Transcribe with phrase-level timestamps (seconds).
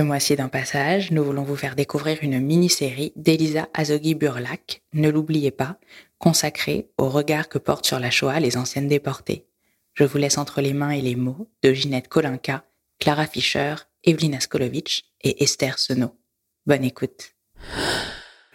[0.00, 5.10] Ce mois-ci dans Passage, nous voulons vous faire découvrir une mini-série d'Elisa Azoghi Burlak, ne
[5.10, 5.76] l'oubliez pas,
[6.16, 9.44] consacrée au regard que portent sur la Shoah les anciennes déportées.
[9.92, 12.64] Je vous laisse entre les mains et les mots de Ginette Kolinka,
[12.98, 16.16] Clara Fischer, Evelina Skolovitch et Esther Senot.
[16.64, 17.34] Bonne écoute.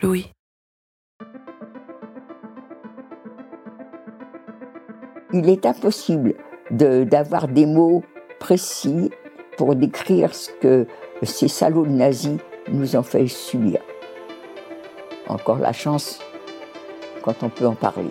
[0.01, 0.25] Louis.
[5.31, 6.33] Il est impossible
[6.71, 8.03] d'avoir des mots
[8.39, 9.11] précis
[9.57, 10.87] pour décrire ce que
[11.23, 12.37] ces salauds nazis
[12.71, 13.79] nous ont fait subir.
[15.27, 16.19] Encore la chance
[17.23, 18.09] quand on peut en parler.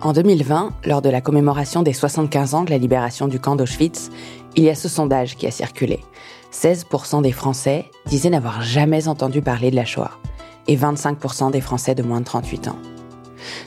[0.00, 4.10] En 2020, lors de la commémoration des 75 ans de la libération du camp d'Auschwitz,
[4.56, 6.00] il y a ce sondage qui a circulé.
[6.52, 10.12] 16% des Français disaient n'avoir jamais entendu parler de la Shoah
[10.66, 12.78] et 25% des Français de moins de 38 ans.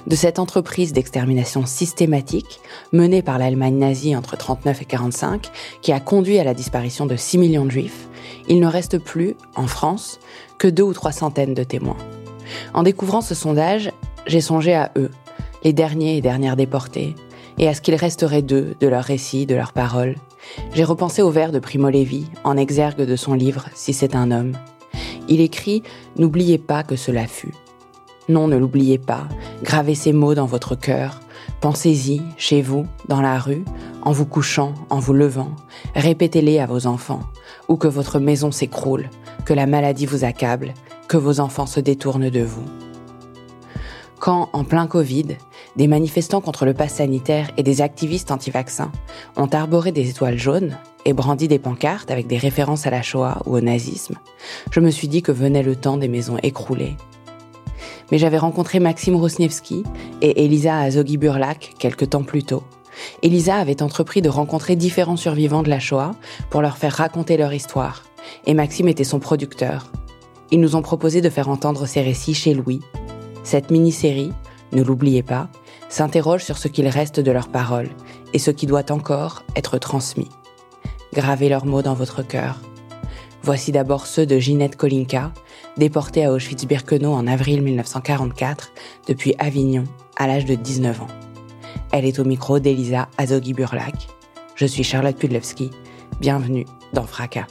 [0.07, 2.59] De cette entreprise d'extermination systématique
[2.91, 5.49] menée par l'Allemagne nazie entre 39 et 45,
[5.81, 8.07] qui a conduit à la disparition de 6 millions de juifs,
[8.47, 10.19] il ne reste plus, en France,
[10.57, 11.97] que deux ou trois centaines de témoins.
[12.73, 13.91] En découvrant ce sondage,
[14.27, 15.11] j'ai songé à eux,
[15.63, 17.15] les derniers et dernières déportés,
[17.57, 20.15] et à ce qu'il resterait d'eux, de leurs récits, de leurs paroles.
[20.73, 24.31] J'ai repensé au vers de Primo Levi, en exergue de son livre Si c'est un
[24.31, 24.53] homme.
[25.27, 25.83] Il écrit
[26.17, 27.53] N'oubliez pas que cela fut.
[28.29, 29.27] Non, ne l'oubliez pas.
[29.63, 31.19] Gravez ces mots dans votre cœur.
[31.59, 33.63] Pensez-y, chez vous, dans la rue,
[34.03, 35.51] en vous couchant, en vous levant.
[35.95, 37.21] Répétez-les à vos enfants.
[37.67, 39.09] Ou que votre maison s'écroule,
[39.45, 40.73] que la maladie vous accable,
[41.07, 42.65] que vos enfants se détournent de vous.
[44.21, 45.29] Quand, en plein Covid,
[45.77, 48.91] des manifestants contre le pass sanitaire et des activistes anti-vaccins
[49.35, 53.41] ont arboré des étoiles jaunes et brandi des pancartes avec des références à la Shoah
[53.47, 54.13] ou au nazisme,
[54.69, 56.97] je me suis dit que venait le temps des maisons écroulées.
[58.11, 59.81] Mais j'avais rencontré Maxime Rosniewski
[60.21, 62.61] et Elisa Azoghi Burlak quelques temps plus tôt.
[63.23, 66.11] Elisa avait entrepris de rencontrer différents survivants de la Shoah
[66.51, 68.03] pour leur faire raconter leur histoire,
[68.45, 69.91] et Maxime était son producteur.
[70.51, 72.81] Ils nous ont proposé de faire entendre ces récits chez Louis.
[73.43, 74.31] Cette mini-série,
[74.71, 75.49] ne l'oubliez pas,
[75.89, 77.89] s'interrogent sur ce qu'il reste de leurs paroles
[78.33, 80.29] et ce qui doit encore être transmis.
[81.13, 82.59] Gravez leurs mots dans votre cœur.
[83.43, 85.33] Voici d'abord ceux de Ginette Kolinka,
[85.77, 88.71] déportée à Auschwitz-Birkenau en avril 1944
[89.07, 89.83] depuis Avignon
[90.17, 91.07] à l'âge de 19 ans.
[91.91, 94.07] Elle est au micro d'Elisa Azoghi-Burlak.
[94.55, 95.71] Je suis Charlotte Pudlewski.
[96.19, 97.47] Bienvenue dans Fracas.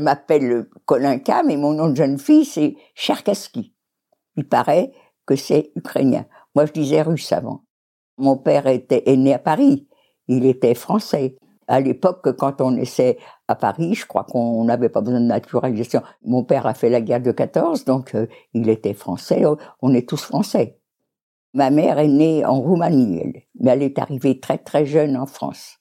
[0.00, 3.74] M'appelle Kolinka, mais mon nom de jeune fille, c'est Cherkaski.
[4.36, 4.92] Il paraît
[5.26, 6.26] que c'est ukrainien.
[6.54, 7.64] Moi, je disais russe avant.
[8.18, 9.88] Mon père était est né à Paris.
[10.28, 11.36] Il était français.
[11.66, 16.02] À l'époque, quand on naissait à Paris, je crois qu'on n'avait pas besoin de naturalisation.
[16.22, 19.44] Mon père a fait la guerre de 14, donc euh, il était français.
[19.80, 20.80] On est tous français.
[21.54, 25.78] Ma mère est née en Roumanie, mais elle est arrivée très très jeune en France.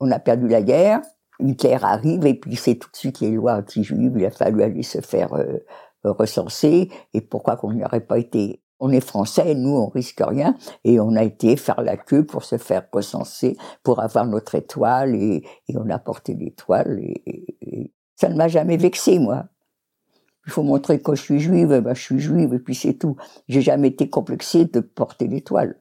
[0.00, 1.02] On a perdu la guerre.
[1.42, 4.82] Hitler arrive et puis c'est tout de suite les lois anti-juives, il a fallu aller
[4.82, 5.58] se faire euh,
[6.04, 10.56] recenser et pourquoi qu'on n'y aurait pas été on est français, nous on risque rien
[10.84, 15.14] et on a été faire la queue pour se faire recenser, pour avoir notre étoile
[15.14, 19.46] et, on a porté l'étoile et, ça ne m'a jamais vexé moi.
[20.46, 23.16] Il faut montrer que je suis juive, ben je suis juive et puis c'est tout.
[23.48, 25.78] J'ai jamais été complexée de porter l'étoile.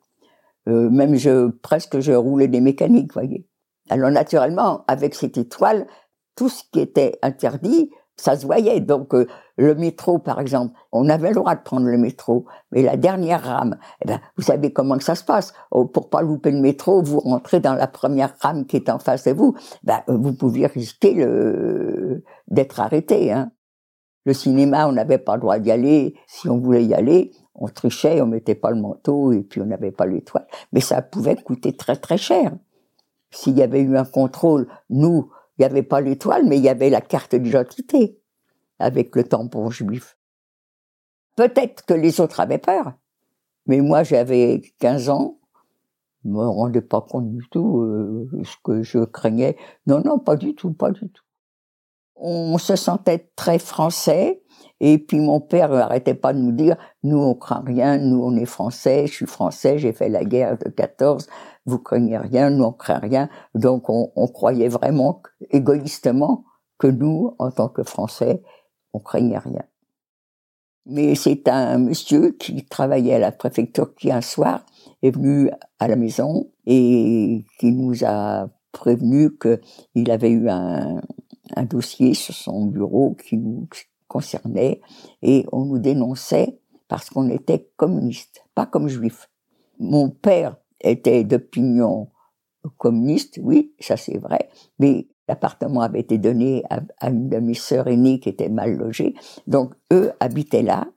[0.70, 3.49] Euh, même je presque je roulais des mécaniques, voyez.
[3.90, 5.88] Alors naturellement, avec cette étoile,
[6.36, 8.80] tout ce qui était interdit, ça se voyait.
[8.82, 9.28] Donc euh,
[9.58, 13.44] le métro, par exemple, on avait le droit de prendre le métro, mais la dernière
[13.44, 15.54] rame, eh ben, vous savez comment ça se passe.
[15.72, 19.00] Oh, pour pas louper le métro, vous rentrez dans la première rame qui est en
[19.00, 19.56] face de vous.
[19.84, 22.24] Ben, vous pouviez risquer le...
[22.48, 23.32] d'être arrêté.
[23.32, 23.52] Hein.
[24.26, 26.16] Le cinéma, on n'avait pas le droit d'y aller.
[26.28, 29.66] Si on voulait y aller, on trichait, on mettait pas le manteau et puis on
[29.66, 30.48] n'avait pas l'étoile.
[30.72, 32.52] Mais ça pouvait coûter très très cher.
[33.32, 36.70] S'il y avait eu un contrôle, nous, il n'y avait pas l'étoile, mais il y
[36.70, 38.20] avait la carte d'identité
[38.80, 40.18] avec le tampon juif.
[41.36, 42.94] Peut-être que les autres avaient peur,
[43.66, 45.40] mais moi j'avais 15 ans,
[46.24, 49.56] je me rendais pas compte du tout euh, ce que je craignais.
[49.86, 51.24] Non, non, pas du tout, pas du tout.
[52.16, 54.44] On se sentait très français,
[54.82, 58.36] et puis mon père n'arrêtait pas de nous dire, nous on craint rien, nous on
[58.36, 61.28] est français, je suis français, j'ai fait la guerre de 14,
[61.70, 63.30] vous craignez rien, nous on craint rien.
[63.56, 65.22] Donc on, croyait vraiment,
[65.52, 66.46] égoïstement,
[66.78, 68.42] que nous, en tant que Français,
[68.94, 69.64] on craignait rien.
[70.86, 74.66] Mais c'est un monsieur qui travaillait à la préfecture qui un soir
[75.04, 81.02] est venu à la maison et qui nous a prévenu qu'il avait eu un,
[81.56, 83.68] un dossier sur son bureau qui nous
[84.08, 84.82] concernait
[85.22, 89.30] et on nous dénonçait parce qu'on était communiste, pas comme juif.
[89.80, 92.10] Mon père était d'opinion
[92.78, 94.50] communiste, oui, ça c'est vrai,
[94.80, 99.16] mais l'appartement avait été donné à, une de mes sœurs aînées qui était mal logée,
[99.48, 100.88] donc eux habitaient là,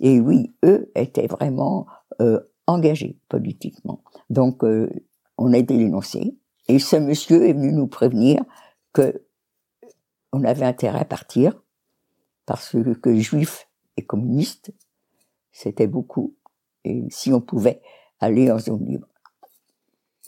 [0.00, 1.86] et oui, eux étaient vraiment
[2.20, 4.02] euh, engagés politiquement.
[4.30, 4.90] Donc euh,
[5.38, 6.36] on a été dénoncés,
[6.68, 8.42] et ce monsieur est venu nous prévenir
[8.92, 9.24] que
[10.32, 11.62] on avait intérêt à partir,
[12.46, 14.72] parce que juifs et communistes,
[15.52, 16.34] c'était beaucoup,
[16.84, 17.82] et si on pouvait
[18.18, 19.06] aller en zone libre.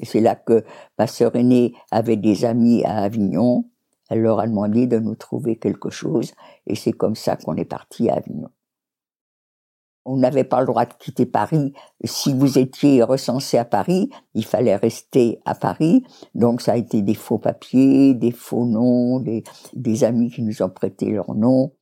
[0.02, 0.64] C'est là que
[0.98, 3.64] ma sœur aînée avait des amis à Avignon.
[4.10, 6.32] Elle leur a demandé de nous trouver quelque chose.
[6.66, 8.50] Et c'est comme ça qu'on est parti à Avignon.
[10.06, 11.72] On n'avait pas le droit de quitter Paris.
[12.04, 16.04] Si vous étiez recensé à Paris, il fallait rester à Paris.
[16.34, 20.60] Donc ça a été des faux papiers, des faux noms, des, des amis qui nous
[20.60, 21.72] ont prêté leurs noms.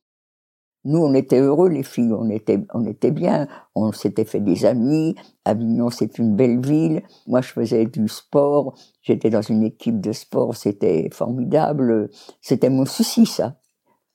[0.85, 4.65] Nous, on était heureux, les filles, on était, on était bien, on s'était fait des
[4.65, 5.15] amis.
[5.45, 7.03] Avignon, c'est une belle ville.
[7.25, 12.09] Moi, je faisais du sport, j'étais dans une équipe de sport, c'était formidable.
[12.41, 13.55] C'était mon souci, ça.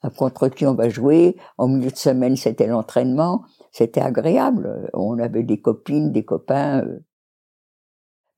[0.03, 1.37] À contre qui on va jouer.
[1.57, 3.43] En milieu de semaine, c'était l'entraînement.
[3.73, 4.91] C'était agréable.
[4.95, 6.85] On avait des copines, des copains.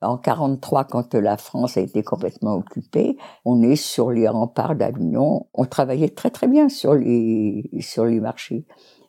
[0.03, 5.47] En 43, quand la France a été complètement occupée, on est sur les remparts d'Avignon.
[5.53, 8.65] On travaillait très très bien sur les sur les marchés.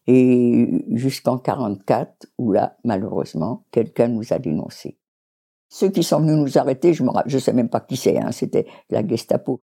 [0.07, 4.97] Et jusqu'en 44, où là, malheureusement, quelqu'un nous a dénoncés.
[5.69, 8.67] Ceux qui sont venus nous arrêter, je ne sais même pas qui c'est, hein, c'était
[8.89, 9.61] la Gestapo.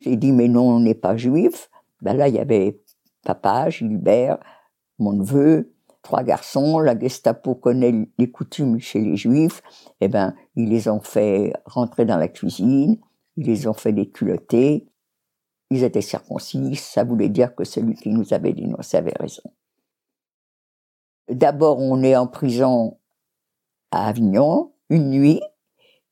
[0.00, 1.70] J'ai dit, mais non, on n'est pas juif.
[2.02, 2.82] Ben là, il y avait
[3.24, 4.38] papa, Gilbert,
[4.98, 5.73] mon neveu,
[6.04, 9.62] trois garçons, la Gestapo connaît les coutumes chez les Juifs,
[10.00, 12.98] eh ben, ils les ont fait rentrer dans la cuisine,
[13.36, 14.86] ils les ont fait déculotter,
[15.70, 19.42] ils étaient circoncis, ça voulait dire que celui qui nous avait dénoncé avait raison.
[21.28, 22.98] D'abord, on est en prison
[23.90, 25.40] à Avignon, une nuit,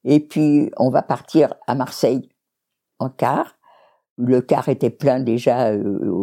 [0.04, 2.30] et puis on va partir à Marseille
[2.98, 3.58] en car,
[4.16, 6.21] le car était plein déjà euh,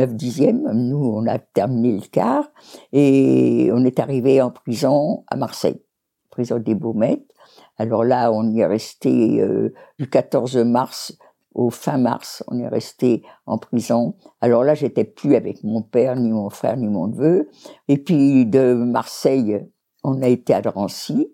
[0.00, 0.72] 9 dixième.
[0.72, 2.44] Nous, on a terminé le car
[2.92, 5.82] et on est arrivé en prison à Marseille,
[6.30, 7.30] prison des Baumettes.
[7.76, 11.18] Alors là, on y est resté euh, du 14 mars
[11.52, 14.14] au fin mars, on est resté en prison.
[14.40, 17.50] Alors là, j'étais plus avec mon père, ni mon frère, ni mon neveu.
[17.88, 19.66] Et puis de Marseille,
[20.02, 21.30] on a été à Drancy.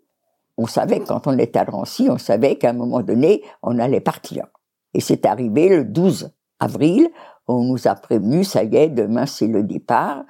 [0.56, 4.00] On savait, quand on était à Drancy, on savait qu'à un moment donné, on allait
[4.00, 4.46] partir.
[4.94, 7.10] Et c'est arrivé le 12 avril,
[7.48, 10.24] on nous a prévenu, ça y est, demain c'est le départ.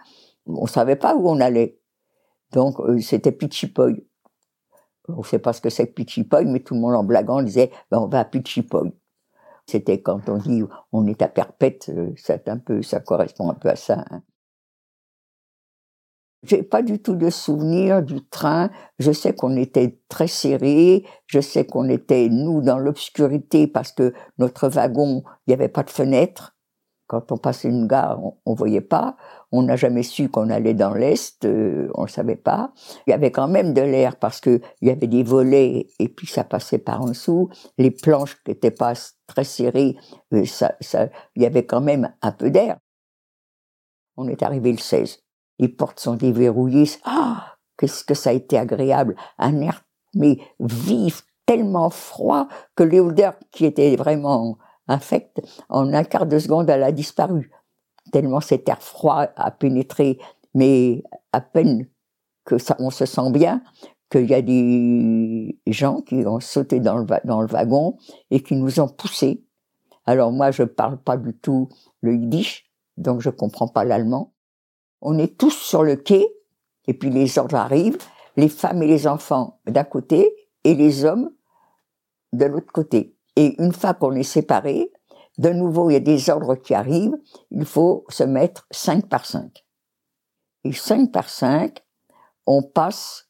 [0.47, 1.81] On savait pas où on allait.
[2.53, 4.07] Donc euh, c'était Pichipoy.
[5.09, 7.71] On sait pas ce que c'est que Pichipoy, mais tout le monde en blaguant disait
[7.91, 8.93] ben, on va à Pichipoy.
[9.67, 13.55] C'était quand on dit on est à Perpète, euh, c'est un peu, ça correspond un
[13.55, 14.05] peu à ça.
[14.11, 14.23] Hein.
[16.43, 18.71] J'ai pas du tout de souvenir du train.
[19.01, 21.05] Je sais qu'on était très serré.
[21.27, 25.83] Je sais qu'on était nous dans l'obscurité parce que notre wagon, il n'y avait pas
[25.83, 26.56] de fenêtre.
[27.07, 29.17] Quand on passait une gare, on, voyait pas.
[29.53, 31.45] On n'a jamais su qu'on allait dans l'est.
[31.45, 32.73] Euh, on ne savait pas.
[33.07, 36.09] Il y avait quand même de l'air parce que il y avait des volets et
[36.09, 37.49] puis ça passait par en dessous.
[37.79, 38.95] Les planches qui n'étaient pas
[39.27, 39.97] très serrées,
[40.35, 42.79] euh, ça, ça, il y avait quand même un peu d'air.
[44.17, 45.21] On est arrivé le 16
[45.59, 46.91] les portes sont déverrouillées.
[47.05, 49.83] Ah, qu'est-ce que ça a été agréable, un air
[50.15, 54.57] mais vif, tellement froid que l'odeur qui était vraiment
[54.89, 57.51] infecte, en un quart de seconde, elle a disparu.
[58.13, 60.19] Tellement cet air froid a pénétré,
[60.55, 61.03] mais
[61.33, 61.89] à peine
[62.45, 63.63] que ça, on se sent bien,
[64.11, 67.99] qu'il y a des gens qui ont sauté dans le, wagon
[68.31, 69.45] et qui nous ont poussés.
[70.05, 71.69] Alors moi, je parle pas du tout
[72.01, 74.33] le yiddish, donc je comprends pas l'allemand.
[75.03, 76.27] On est tous sur le quai,
[76.87, 77.99] et puis les ordres arrivent,
[78.37, 81.31] les femmes et les enfants d'un côté, et les hommes
[82.33, 83.16] de l'autre côté.
[83.37, 84.91] Et une fois qu'on est séparés,
[85.39, 87.17] de nouveau, il y a des ordres qui arrivent,
[87.51, 89.65] il faut se mettre 5 par 5.
[90.65, 91.79] Et 5 par 5,
[92.47, 93.29] on passe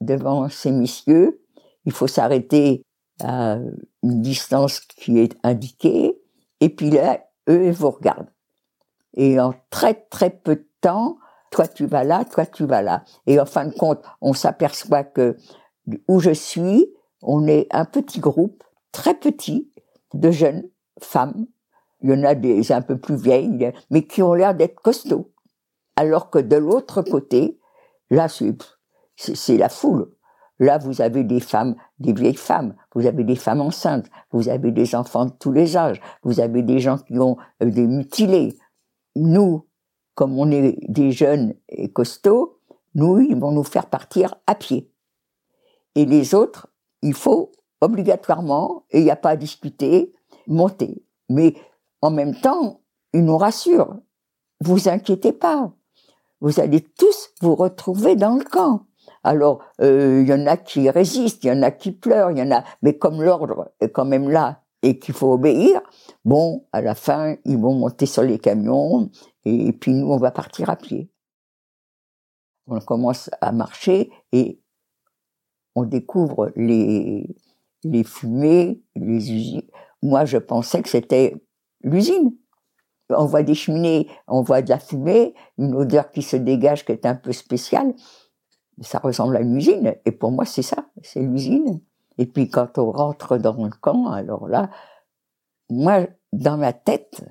[0.00, 1.42] devant ces messieurs,
[1.84, 2.82] il faut s'arrêter
[3.20, 3.58] à
[4.02, 6.18] une distance qui est indiquée,
[6.60, 8.32] et puis là, eux, ils vous regardent.
[9.14, 11.18] Et en très très peu de temps,
[11.50, 13.04] toi tu vas là, toi tu vas là.
[13.26, 15.36] Et en fin de compte, on s'aperçoit que
[16.06, 16.86] où je suis,
[17.22, 18.62] on est un petit groupe,
[18.98, 19.70] très petit,
[20.12, 20.68] de jeunes
[21.00, 21.46] femmes,
[22.02, 25.30] Il y en a des un peu plus vieilles, mais qui ont l'air d'être costauds.
[25.94, 27.60] Alors que de l'autre côté,
[28.10, 30.10] là, c'est la foule.
[30.58, 34.72] Là, vous avez des femmes, des vieilles femmes, vous avez des femmes enceintes, vous avez
[34.72, 38.58] des enfants de tous les âges, vous avez des gens qui ont euh, des mutilés.
[39.14, 39.64] Nous,
[40.16, 42.58] comme on est des jeunes et costauds,
[42.96, 44.90] nous, ils vont nous faire partir à pied.
[45.94, 46.66] Et les autres,
[47.02, 50.12] il faut obligatoirement, et il n'y a pas à discuter,
[50.46, 51.04] monter.
[51.28, 51.54] Mais
[52.00, 52.80] en même temps,
[53.12, 53.96] ils nous rassurent.
[54.60, 55.72] Vous inquiétez pas.
[56.40, 58.86] Vous allez tous vous retrouver dans le camp.
[59.24, 62.38] Alors, euh, il y en a qui résistent, il y en a qui pleurent, il
[62.38, 65.80] y en a, mais comme l'ordre est quand même là et qu'il faut obéir,
[66.24, 69.10] bon, à la fin, ils vont monter sur les camions
[69.44, 71.10] et puis nous, on va partir à pied.
[72.68, 74.60] On commence à marcher et
[75.74, 77.34] on découvre les,
[77.84, 79.62] les fumées, les usines.
[80.02, 81.34] Moi, je pensais que c'était
[81.82, 82.34] l'usine.
[83.10, 86.92] On voit des cheminées, on voit de la fumée, une odeur qui se dégage qui
[86.92, 87.94] est un peu spéciale.
[88.82, 89.94] Ça ressemble à une usine.
[90.04, 91.80] Et pour moi, c'est ça, c'est l'usine.
[92.18, 94.70] Et puis quand on rentre dans le camp, alors là,
[95.70, 97.24] moi, dans ma tête,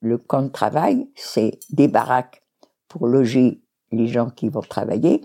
[0.00, 2.42] le camp de travail, c'est des baraques
[2.88, 5.24] pour loger les gens qui vont travailler,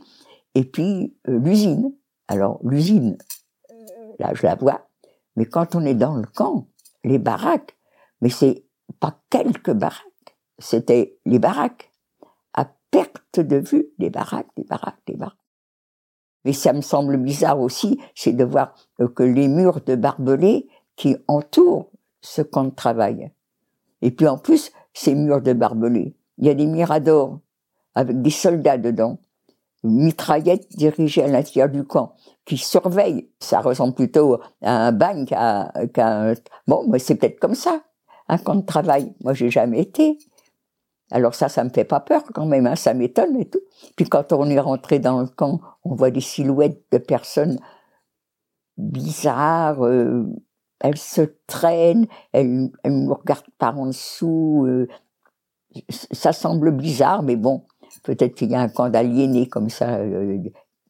[0.54, 1.94] et puis euh, l'usine.
[2.28, 3.18] Alors l'usine,
[4.20, 4.88] là je la vois,
[5.36, 6.68] mais quand on est dans le camp,
[7.04, 7.78] les baraques,
[8.22, 8.66] mais c'est
[9.00, 11.92] pas quelques baraques, c'était les baraques.
[12.54, 15.38] À perte de vue, des baraques, des baraques, des baraques.
[16.46, 18.76] Mais ça me semble bizarre aussi, c'est de voir
[19.16, 21.90] que les murs de barbelés qui entourent
[22.22, 23.32] ce camp de travail.
[24.02, 27.40] Et puis en plus, ces murs de barbelés, il y a des miradors
[27.96, 29.20] avec des soldats dedans,
[29.86, 32.16] mitraillettes dirigées à l'intérieur du camp
[32.46, 33.30] qui surveille.
[33.40, 36.34] Ça ressemble plutôt à un bagne qu'à, qu'à
[36.68, 37.82] bon, mais c'est peut-être comme ça,
[38.28, 39.14] un camp de travail.
[39.24, 40.18] Moi, j'ai jamais été.
[41.12, 43.62] Alors ça, ça me fait pas peur quand même, hein, ça m'étonne et tout.
[43.96, 47.60] Puis quand on est rentré dans le camp, on voit des silhouettes de personnes
[48.78, 49.86] bizarres.
[49.86, 50.26] Euh,
[50.80, 54.66] elles se traînent, elles, elles me regardent par en dessous.
[54.68, 54.88] Euh,
[55.90, 57.64] ça semble bizarre, mais bon,
[58.06, 60.38] peut-être qu'il y a un camp d'aliénés comme ça, euh,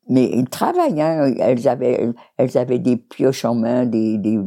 [0.09, 1.01] mais ils travaillent.
[1.01, 1.33] Hein.
[1.39, 4.37] Elles avaient, elles avaient des pioches en main, des, des...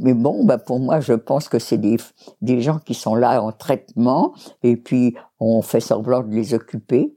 [0.00, 1.98] mais bon, bah pour moi, je pense que c'est des,
[2.40, 7.16] des gens qui sont là en traitement, et puis on fait semblant de les occuper.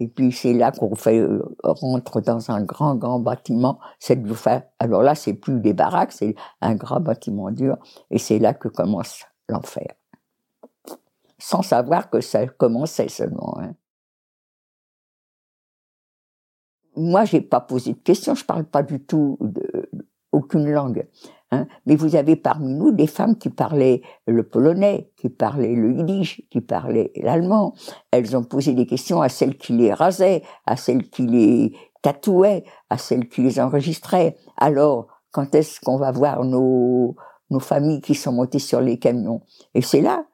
[0.00, 3.78] Et puis c'est là qu'on fait euh, rentre dans un grand grand bâtiment.
[4.00, 4.64] Faire.
[4.80, 7.76] Alors là, c'est plus des baraques, c'est un grand bâtiment dur,
[8.10, 9.86] et c'est là que commence l'enfer.
[11.46, 13.58] Sans savoir que ça commençait seulement.
[13.60, 13.74] Hein.
[16.96, 19.90] moi, j'ai pas posé de questions, je parle pas du tout de,
[20.32, 21.06] aucune langue.
[21.50, 25.92] Hein, mais vous avez parmi nous des femmes qui parlaient le polonais, qui parlaient le
[25.92, 27.74] yiddish, qui parlaient l'allemand.
[28.10, 32.64] Elles ont posé des questions à celles qui les rasaient, à celles qui les tatouaient,
[32.88, 34.38] à celles qui les enregistraient.
[34.56, 37.16] Alors, quand est-ce qu'on va voir nos,
[37.50, 39.42] nos familles qui sont montées sur les camions?
[39.74, 40.24] Et c'est là,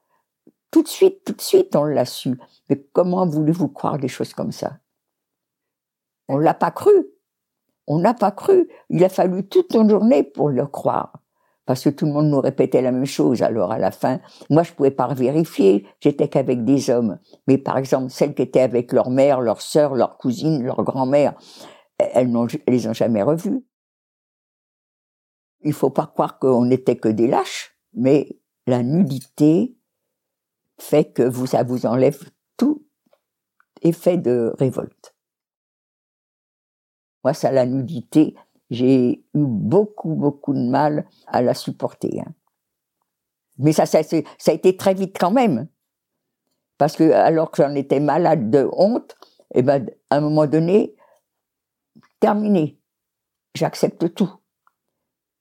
[0.70, 2.38] tout de suite, tout de suite, on l'a su.
[2.68, 4.78] Mais comment voulez-vous croire des choses comme ça?
[6.28, 6.92] On l'a pas cru.
[7.86, 8.68] On n'a pas cru.
[8.88, 11.12] Il a fallu toute une journée pour le croire.
[11.66, 13.42] Parce que tout le monde nous répétait la même chose.
[13.42, 15.86] Alors à la fin, moi je pouvais pas vérifier.
[16.00, 17.18] J'étais qu'avec des hommes.
[17.46, 21.34] Mais par exemple, celles qui étaient avec leur mère, leur sœur, leur cousine, leur grand-mère,
[21.98, 23.64] elles, ne les ont jamais revues.
[25.62, 29.76] Il faut pas croire qu'on n'était que des lâches, mais la nudité
[30.80, 32.86] fait que ça vous enlève tout
[33.82, 35.14] effet de révolte.
[37.22, 38.34] Moi, ça, la nudité,
[38.70, 42.20] j'ai eu beaucoup, beaucoup de mal à la supporter.
[42.20, 42.32] Hein.
[43.58, 45.68] Mais ça, ça, ça a été très vite quand même.
[46.78, 49.16] Parce que, alors que j'en étais malade de honte,
[49.52, 50.94] et eh ben, à un moment donné,
[52.20, 52.80] terminé.
[53.54, 54.30] J'accepte tout.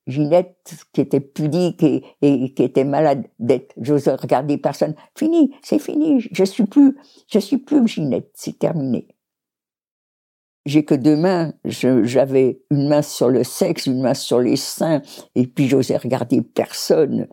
[0.09, 4.95] Ginette, qui était pudique et, qui était malade d'être, j'ose regarder personne.
[5.17, 6.21] Fini, c'est fini.
[6.31, 6.97] Je suis plus,
[7.31, 8.31] je suis plus Ginette.
[8.33, 9.07] C'est terminé
[10.69, 11.53] j'ai que deux mains.
[11.65, 15.01] J'avais une main sur le sexe, une main sur les seins,
[15.35, 17.27] et puis j'osais regarder personne.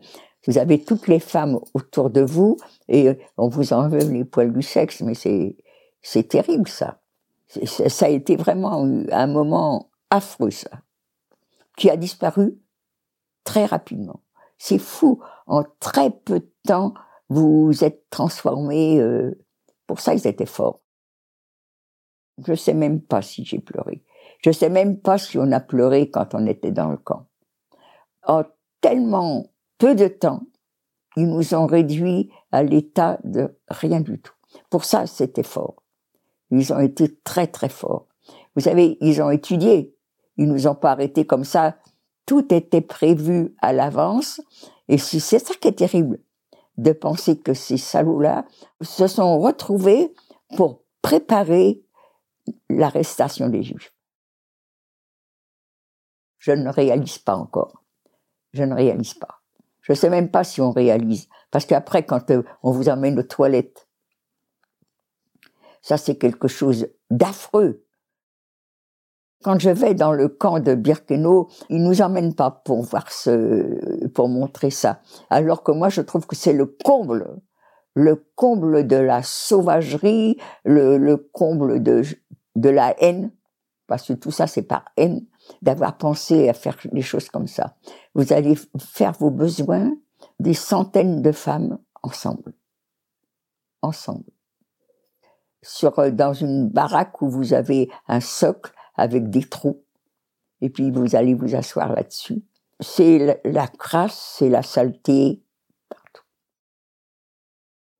[0.47, 2.57] Vous avez toutes les femmes autour de vous,
[2.87, 5.57] et on vous enlève les poils du sexe, mais c'est
[6.01, 7.01] c'est terrible ça.
[7.87, 10.69] Ça a été vraiment un moment affreux ça,
[11.77, 12.57] qui a disparu
[13.47, 14.19] très rapidement.
[14.57, 15.23] C'est fou.
[15.47, 16.93] En très peu de temps,
[17.29, 18.99] vous êtes transformé.
[18.99, 19.39] Euh,
[19.87, 20.81] pour ça, ils étaient forts.
[22.45, 24.03] Je sais même pas si j'ai pleuré.
[24.43, 27.25] Je sais même pas si on a pleuré quand on était dans le camp.
[28.27, 28.43] En
[28.81, 30.41] tellement peu de temps,
[31.15, 34.33] ils nous ont réduits à l'état de rien du tout.
[34.69, 35.83] Pour ça, c'était fort.
[36.51, 38.07] Ils ont été très très forts.
[38.55, 39.95] Vous savez, ils ont étudié.
[40.35, 41.77] Ils nous ont pas arrêtés comme ça.
[42.27, 44.39] Tout était prévu à l'avance.
[44.87, 46.19] Et c'est ça qui est terrible,
[46.77, 48.45] de penser que ces salauds-là
[48.81, 50.13] se sont retrouvés
[50.55, 51.81] pour préparer
[52.69, 53.93] l'arrestation des Juifs.
[56.37, 57.83] Je ne réalise pas encore.
[58.53, 59.41] Je ne réalise pas.
[59.81, 61.29] Je ne sais même pas si on réalise.
[61.49, 63.87] Parce qu'après, quand euh, on vous emmène aux toilettes,
[65.81, 67.85] ça c'est quelque chose d'affreux.
[69.43, 74.07] Quand je vais dans le camp de Birkenau, ils nous emmènent pas pour voir ce,
[74.09, 74.99] pour montrer ça.
[75.29, 77.39] Alors que moi, je trouve que c'est le comble,
[77.93, 82.01] le comble de la sauvagerie, le, le comble de,
[82.55, 83.31] de la haine,
[83.85, 85.25] parce que tout ça c'est par haine,
[85.61, 87.75] d'avoir pensé à faire des choses comme ça.
[88.15, 89.95] Vous allez faire vos besoins
[90.39, 92.53] des centaines de femmes ensemble.
[93.81, 94.31] Ensemble.
[95.61, 99.83] Sur, dans une baraque où vous avez un socle avec des trous.
[100.61, 102.43] Et puis vous allez vous asseoir là-dessus.
[102.79, 105.41] C'est la, crasse, c'est la saleté
[105.89, 106.23] partout.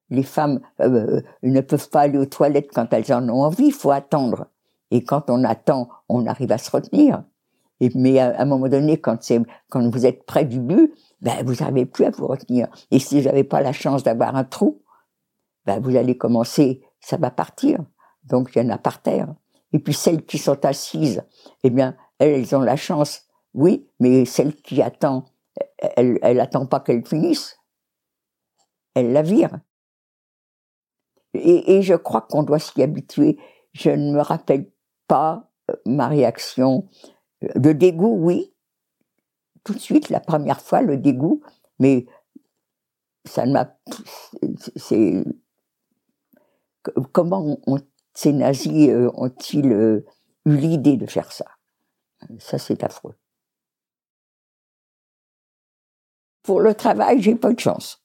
[0.09, 3.73] Les femmes euh, ne peuvent pas aller aux toilettes quand elles en ont envie, il
[3.73, 4.47] faut attendre.
[4.91, 7.23] Et quand on attend, on arrive à se retenir.
[7.79, 9.19] Et, mais à, un moment donné, quand,
[9.73, 12.67] vous êtes près du but, ben, vous n'avez plus à vous retenir.
[12.91, 14.81] Et si vous n'avez pas la chance d'avoir un trou,
[15.65, 17.79] ben, vous allez commencer, ça va partir.
[18.23, 19.27] Donc il y en a par terre.
[19.73, 21.23] Et puis celles qui sont assises,
[21.63, 25.25] eh bien, elles, ont la chance, oui, mais celle qui attend,
[25.77, 27.57] elle, elle pas qu'elle finisse.
[28.93, 29.59] Elle la vire.
[31.33, 33.37] Et, et je crois qu'on doit s'y habituer.
[33.73, 34.71] Je ne me rappelle
[35.07, 36.89] pas euh, ma réaction.
[37.55, 38.53] De dégoût, oui.
[39.63, 41.41] Tout de suite, la première fois, le dégoût,
[41.79, 42.05] mais
[43.25, 43.77] ça ne m'a.
[44.75, 45.23] C'est.
[47.11, 47.77] Comment on,
[48.17, 50.03] ces nazis euh, ont-ils euh,
[50.47, 51.45] eu l'idée de faire ça?
[52.39, 53.13] Ça, c'est affreux.
[56.41, 58.03] Pour le travail, j'ai pas de chance.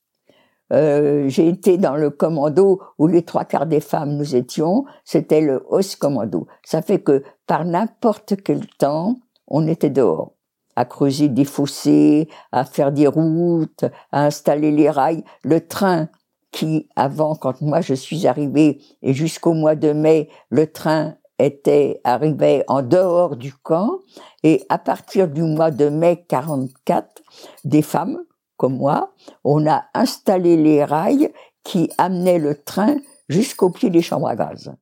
[0.71, 5.41] Euh, j'ai été dans le commando où les trois quarts des femmes nous étions, c'était
[5.41, 6.47] le Os Commando.
[6.63, 10.35] Ça fait que par n'importe quel temps, on était dehors,
[10.77, 15.25] à creuser des fossés, à faire des routes, à installer les rails.
[15.43, 16.11] Le train
[16.53, 22.01] qui, avant, quand moi je suis arrivée, et jusqu'au mois de mai, le train était
[22.05, 23.99] arrivé en dehors du camp,
[24.45, 27.23] et à partir du mois de mai 44,
[27.65, 28.23] des femmes
[28.57, 29.13] comme moi,
[29.43, 31.33] on a installé les rails
[31.65, 32.97] qui amenaient le train
[33.29, 34.73] jusqu'au pied des chambres à gaz.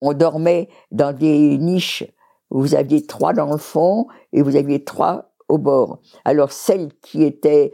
[0.00, 2.04] On dormait dans des niches
[2.50, 6.00] vous aviez trois dans le fond et vous aviez trois au bord.
[6.24, 7.72] Alors celles qui étaient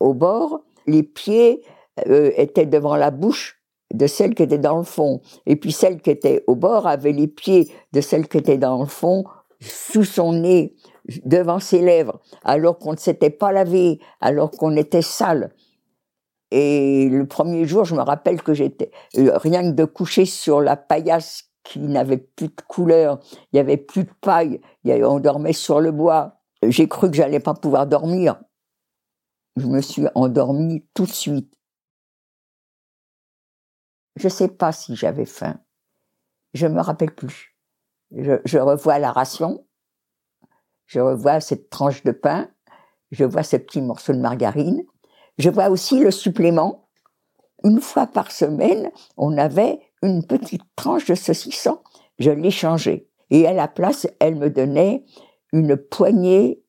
[0.00, 1.62] au bord, les pieds
[2.08, 3.62] euh, étaient devant la bouche
[3.94, 5.20] de celle qui était dans le fond.
[5.46, 8.80] Et puis celle qui était au bord avait les pieds de celle qui était dans
[8.80, 9.24] le fond
[9.60, 10.74] sous son nez,
[11.24, 15.54] devant ses lèvres, alors qu'on ne s'était pas lavé, alors qu'on était sale.
[16.50, 20.60] Et le premier jour, je me rappelle que j'étais euh, rien que de coucher sur
[20.60, 23.18] la paillasse qui n'avait plus de couleur,
[23.52, 26.34] il y avait plus de paille, on dormait sur le bois.
[26.62, 28.36] J'ai cru que j'allais pas pouvoir dormir
[29.56, 31.52] je me suis endormie tout de suite.
[34.16, 35.58] Je ne sais pas si j'avais faim.
[36.54, 37.56] Je me rappelle plus.
[38.12, 39.66] Je, revois la ration.
[40.86, 42.48] Je revois cette tranche de pain.
[43.10, 44.82] Je vois ce petit morceau de margarine.
[45.38, 46.88] Je vois aussi le supplément.
[47.64, 51.80] Une fois par semaine, on avait une petite tranche de saucisson.
[52.18, 53.08] Je l'échangeais.
[53.30, 55.04] Et à la place, elle me donnait
[55.52, 56.62] une poignée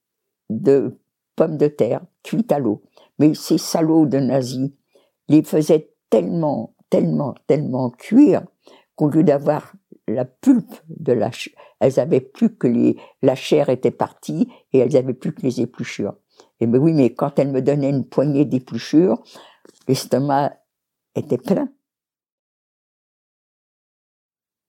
[0.50, 1.00] de
[1.38, 2.84] pommes de terre cuites à l'eau.
[3.20, 4.72] Mais ces salauds de nazis
[5.30, 8.44] les faisaient tellement, tellement, tellement cuire
[8.96, 9.74] qu'au lieu d'avoir
[10.08, 11.32] la pulpe de la
[11.80, 15.62] elles avaient plus que les, la chair était partie et elles avaient plus que les
[15.62, 16.16] épluchures.
[16.60, 19.22] Et ben oui, mais quand elles me donnaient une poignée d'épluchures,
[19.88, 20.54] l'estomac
[21.16, 21.70] était plein.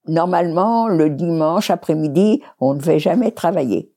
[0.07, 3.93] Normalement, le dimanche après-midi, on ne devait jamais travailler.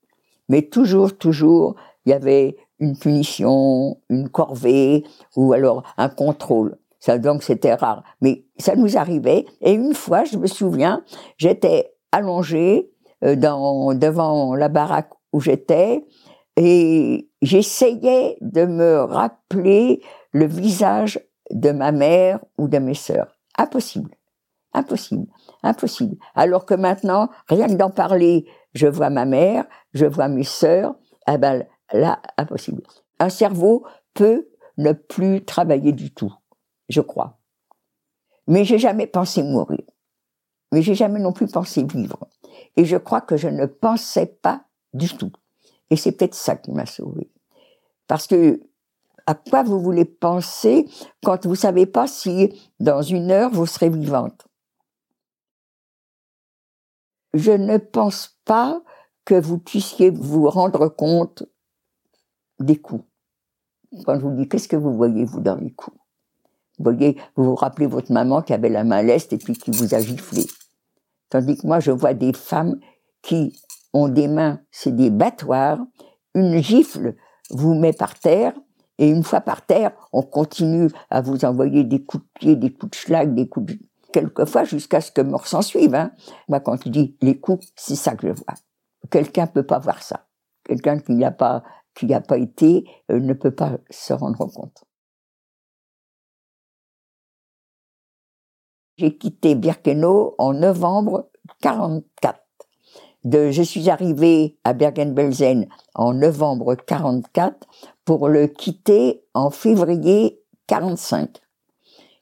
[0.50, 5.04] Mais toujours, toujours, il y avait une punition, une corvée
[5.36, 6.78] ou alors un contrôle.
[7.00, 8.04] Ça, donc c'était rare.
[8.22, 9.46] Mais ça nous arrivait.
[9.62, 11.04] Et une fois, je me souviens,
[11.38, 12.92] j'étais allongée
[13.24, 16.06] euh, dans, devant la baraque où j'étais
[16.58, 21.20] et j'essayais de me rappeler le visage
[21.52, 23.38] de ma mère ou de mes sœurs.
[23.58, 24.12] Impossible.
[24.74, 25.28] Impossible.
[25.64, 26.18] Impossible.
[26.36, 30.96] Alors que maintenant, rien que d'en parler, je vois ma mère, je vois mes sœurs,
[31.26, 32.84] ah ben, là, impossible.
[33.20, 36.34] Un cerveau peut ne plus travailler du tout,
[36.90, 37.40] je crois.
[38.48, 39.84] Mais j'ai jamais pensé mourir.
[40.72, 42.28] Mais j'ai jamais non plus pensé vivre.
[42.78, 45.32] Et je crois que je ne pensais pas du tout.
[45.90, 47.30] Et c'est peut-être ça qui m'a sauvée.
[48.08, 48.62] Parce que
[49.26, 50.90] à quoi vous voulez penser
[51.24, 52.50] quand vous savez pas si
[52.80, 54.48] dans une heure vous serez vivante?
[57.34, 58.82] Je ne pense pas
[59.24, 61.44] que vous puissiez vous rendre compte
[62.64, 63.04] des coups.
[64.06, 65.98] Quand je vous dis qu'est-ce que vous voyez vous dans les coups?
[66.78, 69.72] Vous voyez, vous vous rappelez votre maman qui avait la main leste et puis qui
[69.72, 70.46] vous a giflé.
[71.30, 72.80] Tandis que moi je vois des femmes
[73.22, 73.60] qui
[73.94, 75.80] ont des mains, c'est des battoirs,
[76.34, 77.16] une gifle
[77.50, 78.54] vous met par terre
[78.98, 82.72] et une fois par terre, on continue à vous envoyer des coups de pied, des
[82.72, 83.80] coups de schlag, des coups de...
[84.14, 85.96] Quelquefois jusqu'à ce que mort s'en suive.
[85.96, 86.12] Hein.
[86.50, 88.54] Moi, quand tu dis les coups, c'est ça que je vois.
[89.10, 90.28] Quelqu'un peut pas voir ça.
[90.64, 91.64] Quelqu'un qui n'y a pas,
[92.02, 94.84] qui n'y a pas été, euh, ne peut pas se rendre compte.
[98.98, 101.30] J'ai quitté Birkenau en novembre
[101.62, 102.40] 44.
[103.24, 107.68] De, je suis arrivée à Bergen-Belsen en novembre 44
[108.04, 111.40] pour le quitter en février 45.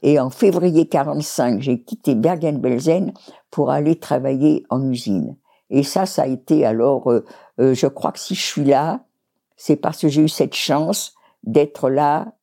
[0.01, 3.13] Et en février 45, j'ai quitté Bergen-Belsen
[3.49, 5.37] pour aller travailler en usine.
[5.69, 7.23] Et ça, ça a été alors, euh,
[7.61, 9.05] euh, je crois que si je suis là,
[9.59, 12.33] c'est parce que j'ai eu cette chance d'être là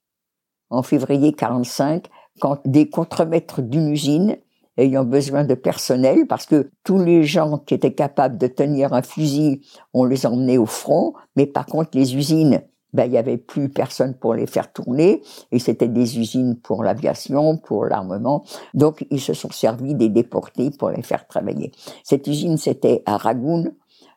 [0.69, 2.07] en février 45,
[2.41, 4.37] quand des contremaîtres d'une usine
[4.77, 9.01] ayant besoin de personnel, parce que tous les gens qui étaient capables de tenir un
[9.01, 9.63] fusil,
[9.95, 12.61] on les emmenait au front, mais par contre les usines,
[12.93, 16.85] ben, il y avait plus personne pour les faire tourner, et c'était des usines pour
[16.85, 18.45] l'aviation, pour l'armement.
[18.75, 21.73] Donc, ils se sont servis des déportés pour les faire travailler.
[22.05, 23.73] Cette usine, c'était à Ragoun,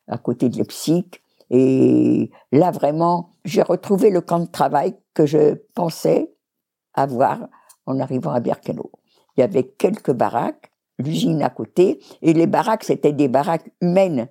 [0.07, 1.05] à côté de Leipzig,
[1.49, 6.31] et là, vraiment, j'ai retrouvé le camp de travail que je pensais
[6.93, 7.47] avoir
[7.85, 8.91] en arrivant à Birkenau.
[9.35, 14.27] Il y avait quelques baraques, l'usine à côté, et les baraques, c'était des baraques humaines.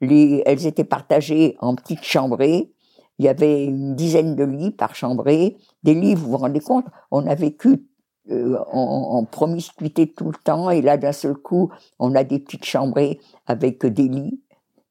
[0.00, 2.72] Les, elles étaient partagées en petites chambrées,
[3.18, 6.86] il y avait une dizaine de lits par chambrée, des lits, vous vous rendez compte,
[7.10, 7.86] on a vécu
[8.30, 12.64] euh, en, promiscuité tout le temps, et là d'un seul coup, on a des petites
[12.64, 14.40] chambrées avec des lits.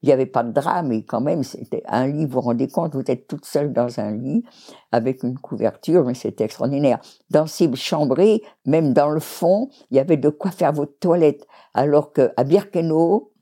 [0.01, 2.67] Il n'y avait pas de drame, mais quand même, c'était un lit, vous vous rendez
[2.67, 4.45] compte, vous êtes toute seule dans un lit,
[4.91, 6.99] avec une couverture, mais c'était extraordinaire.
[7.29, 11.45] Dans ces chambrées, même dans le fond, il y avait de quoi faire votre toilette.
[11.73, 13.33] Alors qu'à Birkenau,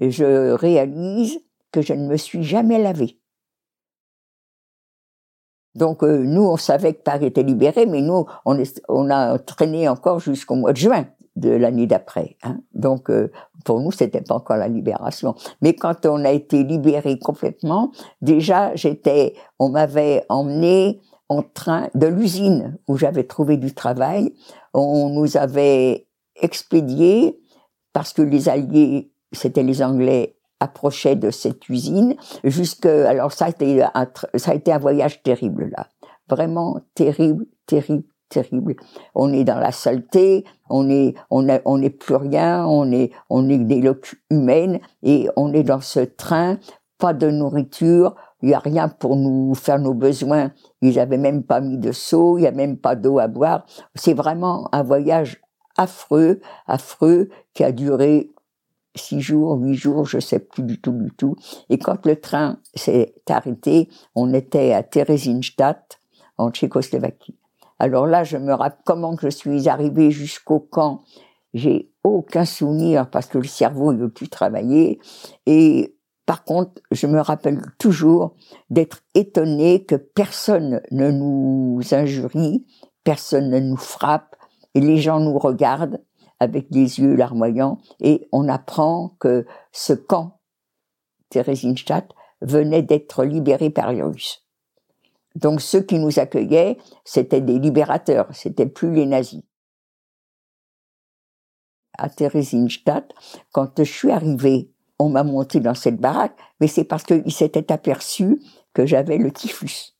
[0.00, 3.18] je réalise que je ne me suis jamais lavée.
[5.74, 9.88] Donc euh, nous, on savait que Paris était libéré, mais nous, on, on a traîné
[9.88, 12.36] encore jusqu'au mois de juin de l'année d'après.
[12.42, 12.58] Hein.
[12.74, 13.30] Donc euh,
[13.64, 15.34] pour nous, c'était pas encore la libération.
[15.60, 17.90] Mais quand on a été libéré complètement,
[18.20, 24.34] déjà j'étais, on m'avait emmené en train de l'usine où j'avais trouvé du travail.
[24.74, 27.40] On nous avait expédié
[27.92, 32.14] parce que les Alliés, c'était les Anglais approchait de cette usine
[32.44, 33.48] jusque alors ça
[34.36, 35.88] ça a été un voyage terrible là
[36.28, 38.76] vraiment terrible terrible terrible
[39.14, 40.88] on est dans la saleté on
[41.30, 45.80] on n'est plus rien on est on est des loques humaines et on est dans
[45.80, 46.58] ce train
[46.98, 51.42] pas de nourriture il y a rien pour nous faire nos besoins ils avaient même
[51.42, 54.82] pas mis de seau il y a même pas d'eau à boire c'est vraiment un
[54.82, 55.40] voyage
[55.76, 58.30] affreux affreux qui a duré
[58.94, 61.34] six jours, huit jours, je sais plus du tout, du tout.
[61.70, 65.98] Et quand le train s'est arrêté, on était à Theresienstadt,
[66.36, 67.36] en Tchécoslovaquie.
[67.82, 71.02] Alors là, je me rappelle comment je suis arrivé jusqu'au camp.
[71.52, 75.00] J'ai aucun souvenir parce que le cerveau ne veut plus travailler.
[75.46, 78.36] Et par contre, je me rappelle toujours
[78.70, 82.64] d'être étonné que personne ne nous injurie,
[83.02, 84.36] personne ne nous frappe,
[84.74, 86.00] et les gens nous regardent
[86.38, 90.38] avec des yeux larmoyants, et on apprend que ce camp,
[91.30, 94.46] Theresienstadt, venait d'être libéré par les Russes.
[95.34, 99.42] Donc ceux qui nous accueillaient, c'était des libérateurs, c'était plus les nazis.
[101.98, 103.12] À Theresienstadt,
[103.52, 107.72] quand je suis arrivé, on m'a monté dans cette baraque, mais c'est parce qu'ils s'étaient
[107.72, 108.40] aperçus
[108.72, 109.94] que j'avais le typhus.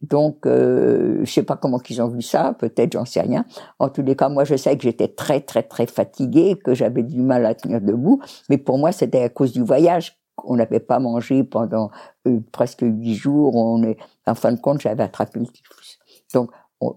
[0.00, 3.44] Donc, euh, je sais pas comment qu'ils ont vu ça, peut-être, j'en sais rien.
[3.78, 7.02] En tous les cas, moi, je sais que j'étais très, très, très fatiguée, que j'avais
[7.02, 8.20] du mal à tenir debout.
[8.48, 10.16] Mais pour moi, c'était à cause du voyage.
[10.44, 11.90] On n'avait pas mangé pendant
[12.26, 13.54] euh, presque huit jours.
[13.54, 13.96] On est,
[14.26, 15.98] en fin de compte, j'avais attrapé le typhus.
[16.32, 16.50] Donc,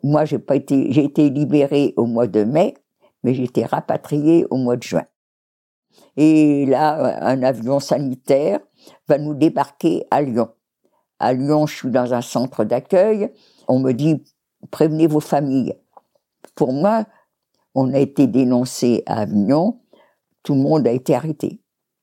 [0.04, 2.75] moi, j'ai pas été, j'ai été libérée au mois de mai,
[3.23, 5.06] mais j'ai été rapatriée au mois de juin.
[6.17, 8.60] Et là, un avion sanitaire
[9.08, 10.49] va nous débarquer à Lyon
[11.19, 13.32] À Lyon, je suis dans un centre d'accueil.
[13.67, 14.23] On me dit,
[14.69, 15.75] prévenez vos familles.
[16.56, 17.06] Pour moi,
[17.75, 19.80] on a été dénoncé à Avignon.
[20.43, 21.61] Tout le monde a été arrêté.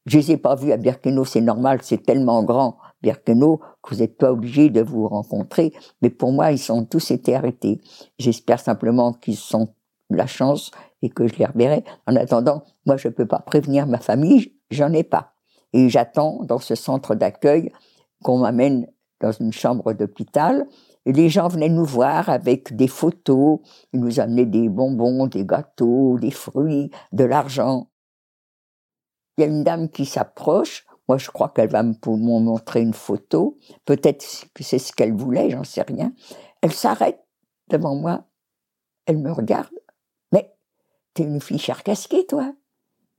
[0.08, 4.00] Je les ai pas vus à Birkenau, c'est normal, c'est tellement grand, Birkenau, que vous
[4.00, 5.74] n'êtes pas obligé de vous rencontrer.
[6.00, 7.82] Mais pour moi, ils ont tous été arrêtés.
[8.18, 9.74] J'espère simplement qu'ils sont
[10.08, 10.70] la chance
[11.02, 11.84] et que je les reverrai.
[12.06, 15.34] En attendant, moi, je peux pas prévenir ma famille, j'en ai pas.
[15.74, 17.70] Et j'attends dans ce centre d'accueil
[18.22, 18.86] qu'on m'amène
[19.20, 20.66] dans une chambre d'hôpital.
[21.04, 23.58] Et les gens venaient nous voir avec des photos,
[23.92, 27.88] ils nous amenaient des bonbons, des gâteaux, des fruits, de l'argent.
[29.38, 32.92] Il y a une dame qui s'approche, moi je crois qu'elle va me montrer une
[32.92, 36.12] photo, peut-être que c'est ce qu'elle voulait, j'en sais rien.
[36.60, 37.24] Elle s'arrête
[37.70, 38.24] devant moi,
[39.06, 39.70] elle me regarde.
[40.32, 40.52] Mais
[41.14, 42.52] t'es une fille charcasquée, toi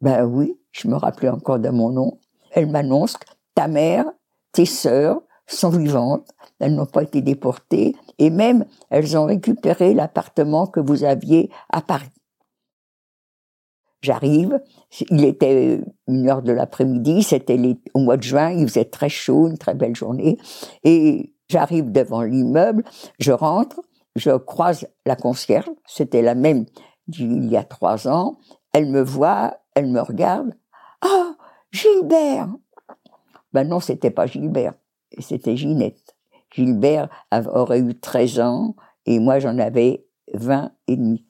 [0.01, 2.19] Ben oui, je me rappelais encore de mon nom.
[2.51, 3.15] Elle m'annonce
[3.55, 4.05] ta mère,
[4.51, 6.29] tes sœurs sont vivantes,
[6.59, 11.81] elles n'ont pas été déportées, et même elles ont récupéré l'appartement que vous aviez à
[11.81, 12.09] Paris.
[14.01, 14.61] J'arrive,
[15.09, 17.59] il était une heure de l'après-midi, c'était
[17.93, 20.37] au mois de juin, il faisait très chaud, une très belle journée,
[20.85, 22.83] et j'arrive devant l'immeuble,
[23.19, 23.81] je rentre,
[24.15, 26.65] je croise la concierge, c'était la même
[27.07, 28.37] d'il y a trois ans,
[28.71, 30.53] elle me voit, elle me regarde,
[31.01, 31.35] ah,
[31.71, 32.49] Gilbert
[33.53, 34.73] Ben non, c'était pas Gilbert,
[35.19, 36.15] c'était Ginette.
[36.51, 41.25] Gilbert aurait eu 13 ans et moi j'en avais 20 et demi.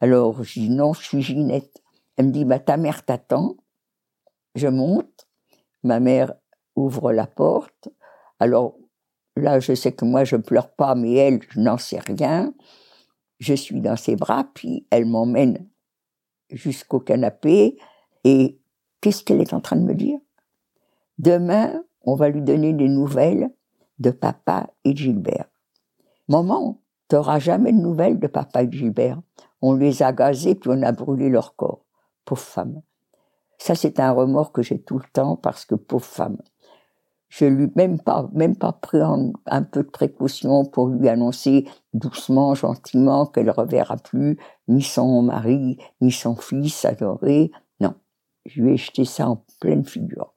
[0.00, 1.81] Alors je dis non, je suis Ginette.
[2.22, 3.56] Elle me dit bah ta mère t'attend.
[4.54, 5.26] Je monte,
[5.82, 6.32] ma mère
[6.76, 7.88] ouvre la porte.
[8.38, 8.76] Alors
[9.34, 12.54] là je sais que moi je pleure pas mais elle je n'en sais rien.
[13.40, 15.68] Je suis dans ses bras puis elle m'emmène
[16.48, 17.76] jusqu'au canapé
[18.22, 18.60] et
[19.00, 20.20] qu'est-ce qu'elle est en train de me dire?
[21.18, 23.50] Demain, on va lui donner des nouvelles
[23.98, 25.50] de papa et Gilbert.
[26.28, 29.20] Maman, t'auras jamais de nouvelles de papa et Gilbert.
[29.60, 31.81] On les a gazés puis on a brûlé leur corps.
[32.24, 32.82] Pauvre femme.
[33.58, 36.38] Ça, c'est un remords que j'ai tout le temps parce que pauvre femme.
[37.28, 42.54] Je lui même pas, même pas pris un, peu de précaution pour lui annoncer doucement,
[42.54, 47.50] gentiment qu'elle reverra plus ni son mari, ni son fils adoré.
[47.80, 47.94] Non.
[48.44, 50.34] Je lui ai jeté ça en pleine figure.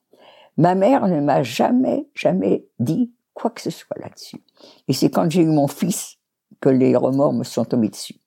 [0.58, 4.41] Ma mère ne m'a jamais, jamais dit quoi que ce soit là-dessus.
[4.88, 6.17] Et c'est quand j'ai eu mon fils
[6.62, 8.21] que les remords me sont tombés dessus.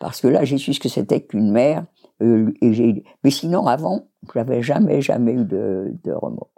[0.00, 1.86] Parce que là, j'ai su ce que c'était qu'une mère.
[2.22, 2.52] Euh,
[3.22, 6.50] mais sinon, avant, j'avais jamais, jamais eu de, remords.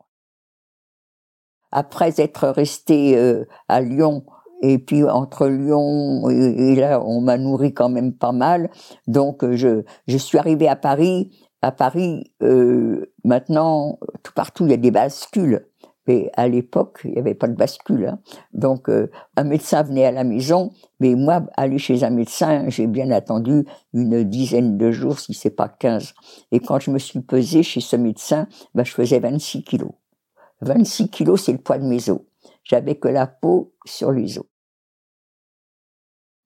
[1.72, 4.24] Après être resté euh, à Lyon,
[4.62, 8.70] et puis entre Lyon et, là, on m'a nourri quand même pas mal.
[9.06, 11.30] Donc, je, je suis arrivé à Paris
[11.62, 15.66] à Paris, euh, maintenant, tout partout, il y a des bascules.
[16.06, 18.06] Mais à l'époque, il n'y avait pas de bascule.
[18.06, 18.18] Hein.
[18.52, 22.86] Donc, euh, un médecin venait à la maison, mais moi, aller chez un médecin, j'ai
[22.86, 26.14] bien attendu une dizaine de jours, si c'est pas 15.
[26.52, 29.92] Et quand je me suis pesée chez ce médecin, ben, je faisais 26 kilos.
[30.60, 32.20] 26 kilos, c'est le poids de mes os.
[32.64, 34.46] J'avais que la peau sur les os.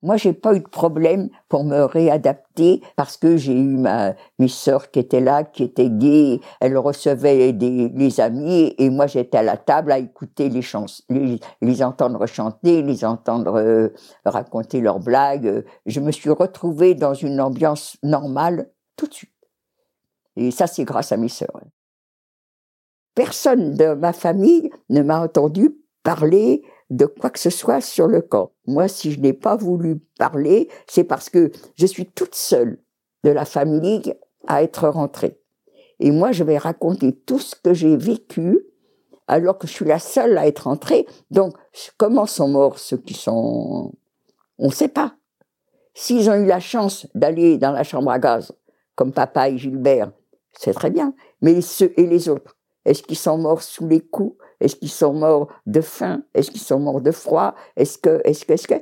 [0.03, 4.47] Moi, j'ai pas eu de problème pour me réadapter parce que j'ai eu ma, mes
[4.47, 6.39] sœurs qui étaient là, qui étaient gays.
[6.59, 11.03] Elles recevaient des, les amis et moi, j'étais à la table à écouter les chansons,
[11.09, 13.89] les, entendre chanter, les entendre euh,
[14.25, 15.63] raconter leurs blagues.
[15.85, 19.31] Je me suis retrouvée dans une ambiance normale tout de suite.
[20.35, 21.61] Et ça, c'est grâce à mes sœurs.
[23.13, 28.21] Personne de ma famille ne m'a entendu parler de quoi que ce soit sur le
[28.21, 28.51] camp.
[28.67, 32.79] Moi, si je n'ai pas voulu parler, c'est parce que je suis toute seule
[33.23, 34.13] de la famille
[34.45, 35.39] à être rentrée.
[35.99, 38.59] Et moi, je vais raconter tout ce que j'ai vécu
[39.27, 41.07] alors que je suis la seule à être rentrée.
[41.29, 41.55] Donc,
[41.97, 43.93] comment sont morts ceux qui sont...
[44.57, 45.15] On ne sait pas.
[45.93, 48.51] S'ils ont eu la chance d'aller dans la chambre à gaz,
[48.95, 50.11] comme papa et Gilbert,
[50.51, 51.13] c'est très bien.
[51.41, 55.13] Mais ceux et les autres, est-ce qu'ils sont morts sous les coups est-ce qu'ils sont
[55.13, 56.23] morts de faim?
[56.33, 57.55] Est-ce qu'ils sont morts de froid?
[57.75, 58.75] Est-ce que, est-ce que, est-ce que,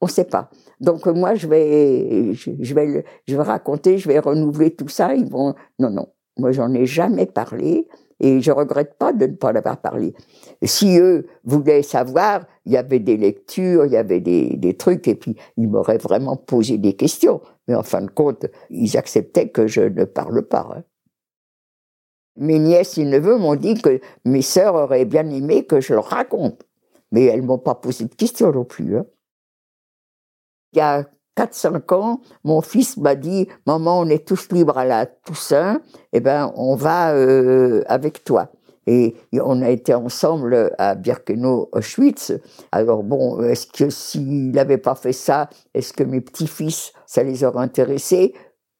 [0.00, 0.50] on ne sait pas.
[0.80, 5.14] Donc moi, je vais, je, vais, je vais raconter, je vais renouveler tout ça.
[5.14, 6.08] Ils vont, non, non.
[6.38, 7.88] Moi, j'en ai jamais parlé
[8.20, 10.14] et je regrette pas de ne pas l'avoir parlé.
[10.62, 15.06] Si eux voulaient savoir, il y avait des lectures, il y avait des, des trucs,
[15.08, 17.40] et puis ils m'auraient vraiment posé des questions.
[17.68, 20.68] Mais en fin de compte, ils acceptaient que je ne parle pas.
[20.76, 20.82] Hein.
[22.36, 26.06] Mes nièces et neveux m'ont dit que mes sœurs auraient bien aimé que je leur
[26.06, 26.62] raconte.
[27.12, 28.96] Mais elles m'ont pas posé de questions non plus.
[28.96, 29.06] Hein.
[30.72, 31.04] Il y a
[31.36, 35.80] 4-5 ans, mon fils m'a dit, maman, on est tous libres à la Toussaint,
[36.12, 38.50] eh ben, on va euh, avec toi.
[38.88, 42.32] Et on a été ensemble à Birkenau, Auschwitz.
[42.70, 47.42] Alors bon, est-ce que s'il n'avait pas fait ça, est-ce que mes petits-fils, ça les
[47.42, 48.32] aurait intéressés?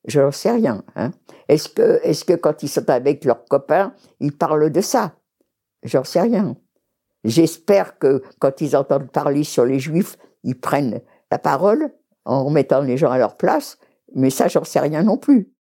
[0.07, 0.85] Je n'en sais rien.
[0.95, 1.11] Hein.
[1.49, 5.15] Est-ce que, est-ce que quand ils sont avec leurs copains, ils parlent de ça?
[5.83, 6.57] J'en sais rien.
[7.25, 11.93] J'espère que quand ils entendent parler sur les juifs, ils prennent la parole
[12.25, 13.79] en remettant les gens à leur place,
[14.15, 15.53] mais ça, j'en sais rien non plus.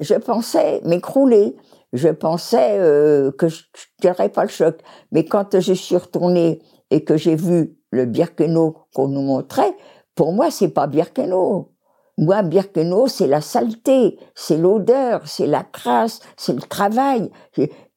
[0.00, 1.56] Je pensais m'écrouler,
[1.92, 3.64] je pensais euh, que je
[4.04, 4.78] ne pas le choc,
[5.10, 9.76] mais quand je suis retournée et que j'ai vu le Birkenau qu'on nous montrait,
[10.14, 11.71] pour moi, c'est pas Birkenau.
[12.18, 17.30] Moi, Birkenau, c'est la saleté, c'est l'odeur, c'est la crasse, c'est le travail.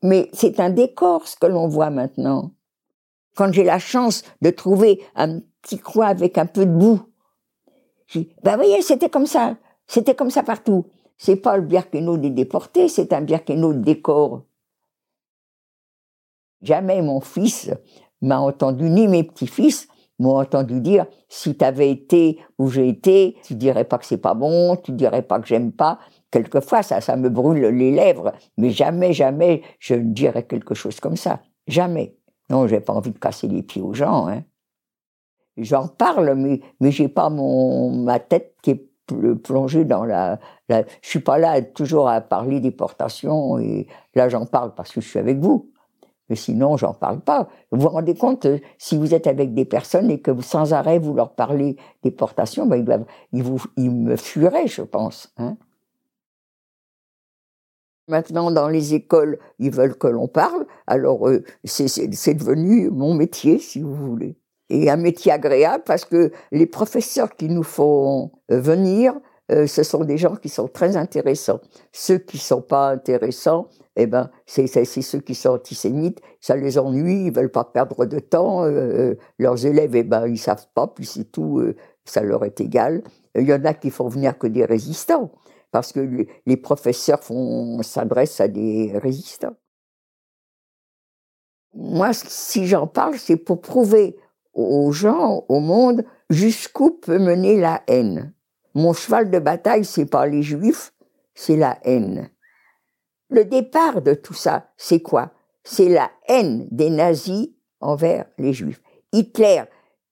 [0.01, 2.51] Mais c'est un décor, ce que l'on voit maintenant.
[3.35, 7.01] Quand j'ai la chance de trouver un petit coin avec un peu de boue,
[8.07, 9.57] je dis, ben voyez, c'était comme ça.
[9.87, 10.85] C'était comme ça partout.
[11.17, 14.43] C'est pas le Birkenau des déportés, c'est un Birkenau de décor.
[16.61, 17.69] Jamais mon fils
[18.21, 19.87] m'a entendu, ni mes petits-fils,
[20.19, 24.17] m'ont entendu dire si tu avais été où j'ai été, tu dirais pas que c'est
[24.17, 25.99] pas bon, tu dirais pas que j'aime pas.
[26.31, 30.99] Quelquefois, ça, ça me brûle les lèvres, mais jamais, jamais je ne dirais quelque chose
[30.99, 31.41] comme ça.
[31.67, 32.15] Jamais.
[32.49, 34.27] Non, j'ai pas envie de casser les pieds aux gens.
[34.27, 34.43] Hein.
[35.57, 38.89] J'en parle, mais mais j'ai pas mon ma tête qui est
[39.43, 40.83] plongée dans la, la.
[41.01, 45.07] Je suis pas là toujours à parler déportation et là j'en parle parce que je
[45.07, 45.71] suis avec vous.
[46.29, 47.49] Mais sinon, j'en parle pas.
[47.71, 50.97] Vous vous rendez compte, euh, si vous êtes avec des personnes et que sans arrêt
[50.97, 55.31] vous leur parlez déportation, ben ils, vous, ils me fuiraient, je pense.
[55.37, 55.57] Hein.
[58.07, 60.65] Maintenant, dans les écoles, ils veulent que l'on parle.
[60.87, 64.37] Alors, euh, c'est devenu mon métier, si vous voulez.
[64.69, 69.13] Et un métier agréable parce que les professeurs qui nous font euh, venir,
[69.47, 71.59] ce sont des gens qui sont très intéressants.
[71.91, 77.27] Ceux qui sont pas intéressants, eh ben, c'est ceux qui sont antisémites, ça les ennuie,
[77.27, 78.63] ils veulent pas perdre de temps.
[78.63, 81.61] Euh, euh, leurs élèves, eh ben, ils savent pas, puis c'est tout,
[82.03, 83.03] ça leur est égal.
[83.35, 85.31] Il y en a qui font venir que des résistants,
[85.71, 87.21] parce que les, les professeurs
[87.81, 89.55] s'adressent à des résistants.
[91.73, 94.15] Moi, si j'en parle, c'est pour prouver
[94.53, 98.33] aux gens, au monde, jusqu'où peut mener la haine.
[98.73, 100.93] Mon cheval de bataille, c'est pas les juifs,
[101.33, 102.29] c'est la haine.
[103.29, 105.31] Le départ de tout ça, c'est quoi?
[105.63, 108.81] C'est la haine des nazis envers les juifs.
[109.11, 109.63] Hitler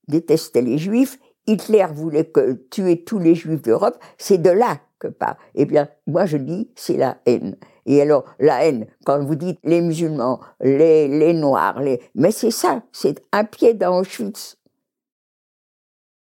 [0.07, 2.31] détestait les juifs, Hitler voulait
[2.71, 5.37] tuer tous les juifs d'Europe, c'est de là que part.
[5.55, 7.57] Eh bien, moi je dis, c'est la haine.
[7.85, 12.01] Et alors, la haine, quand vous dites les musulmans, les, les noirs, les...
[12.15, 14.57] mais c'est ça, c'est un pied dans Auschwitz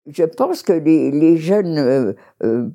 [0.06, 2.68] je pense que les, les jeunes, euh, euh,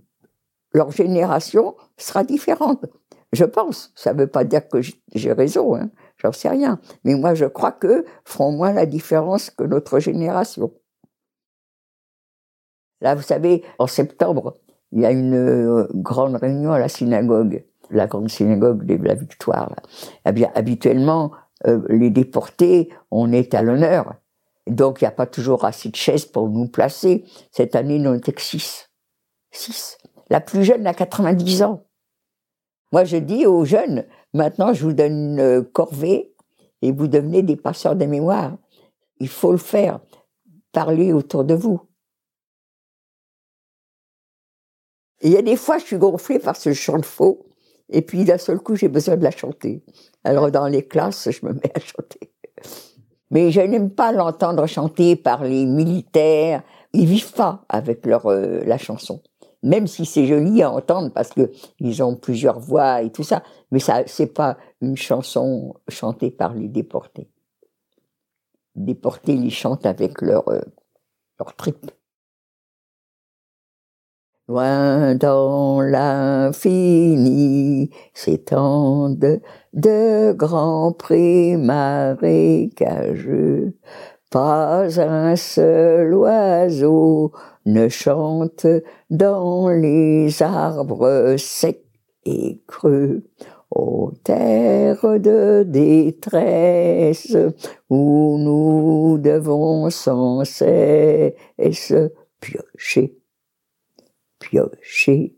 [0.73, 2.85] leur génération sera différente.
[3.33, 3.91] Je pense.
[3.95, 4.79] Ça ne veut pas dire que
[5.13, 6.79] j'ai raison, hein, j'en sais rien.
[7.03, 10.71] Mais moi, je crois que feront moins la différence que notre génération.
[13.01, 14.57] Là, vous savez, en septembre,
[14.91, 19.13] il y a une euh, grande réunion à la synagogue, la grande synagogue de la
[19.13, 19.75] Victoire.
[20.25, 21.31] Eh bien, habituellement,
[21.89, 24.15] les déportés, on est à l'honneur.
[24.67, 27.25] Donc, il n'y a pas toujours assez de chaises pour nous placer.
[27.51, 28.89] Cette année, nous que six.
[29.51, 29.97] Six.
[30.29, 31.86] La plus jeune a 90 ans.
[32.91, 36.33] Moi, je dis aux jeunes, maintenant, je vous donne une corvée
[36.81, 38.57] et vous devenez des passeurs de mémoire.
[39.19, 39.99] Il faut le faire.
[40.71, 41.81] Parler autour de vous.
[45.21, 47.45] il y a des fois, je suis gonflée parce que je chante faux.
[47.89, 49.83] Et puis, d'un seul coup, j'ai besoin de la chanter.
[50.23, 52.31] Alors, dans les classes, je me mets à chanter.
[53.31, 56.63] Mais je n'aime pas l'entendre chanter par les militaires.
[56.93, 59.21] Ils vivent pas avec leur euh, la chanson.
[59.67, 63.43] Même si c'est joli à entendre parce que ils ont plusieurs voix et tout ça,
[63.71, 67.29] mais ça c'est pas une chanson chantée par les déportés.
[68.75, 70.61] Les déportés ils chantent avec leur euh.
[74.47, 77.09] Loin dans l'infini
[78.13, 79.41] s'étendent
[79.73, 82.67] de grands prés marécageux.
[84.29, 87.31] Pas un seul oiseau
[87.65, 88.67] ne chante
[89.09, 91.85] dans les arbres secs
[92.25, 93.23] et creux.
[93.69, 97.35] Ô terre de détresse,
[97.89, 101.93] où nous devons sans cesse
[102.39, 103.17] piocher
[104.39, 105.35] piocher.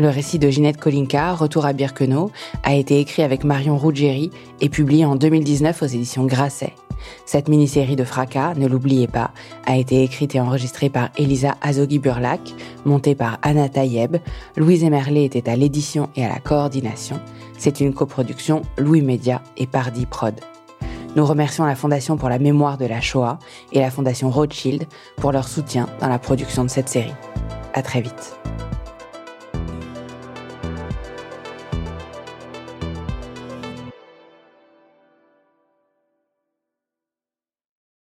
[0.00, 2.30] Le récit de Ginette Kolinka, Retour à Birkenau,
[2.62, 4.30] a été écrit avec Marion Ruggieri
[4.62, 6.72] et publié en 2019 aux éditions Grasset.
[7.26, 9.30] Cette mini-série de fracas, ne l'oubliez pas,
[9.66, 12.40] a été écrite et enregistrée par Elisa Azogui-Burlac,
[12.86, 14.16] montée par Anna Tayeb.
[14.56, 17.20] Louise Emerlet était à l'édition et à la coordination.
[17.58, 20.40] C'est une coproduction Louis Média et Pardi Prod.
[21.14, 23.38] Nous remercions la Fondation pour la mémoire de la Shoah
[23.72, 24.86] et la Fondation Rothschild
[25.18, 27.12] pour leur soutien dans la production de cette série.
[27.74, 28.39] À très vite.